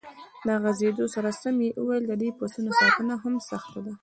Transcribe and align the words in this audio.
له 0.47 0.53
غځېدو 0.63 1.05
سره 1.15 1.29
سم 1.41 1.55
یې 1.65 1.69
وویل: 1.77 2.03
د 2.07 2.13
دې 2.21 2.29
پسونو 2.37 2.71
ساتنه 2.79 3.15
هم 3.23 3.33
سخته 3.49 3.79
ده. 3.85 3.93